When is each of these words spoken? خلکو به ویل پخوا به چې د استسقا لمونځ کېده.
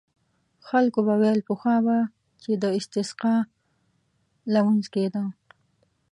خلکو 0.67 0.99
به 1.07 1.13
ویل 1.21 1.39
پخوا 1.47 1.75
به 1.85 1.97
چې 2.41 2.51
د 2.61 2.63
استسقا 2.79 3.35
لمونځ 4.53 4.85
کېده. 4.93 5.23